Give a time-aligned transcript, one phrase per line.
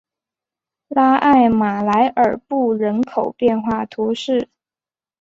[0.87, 4.49] 拉艾马莱尔布人口变化图示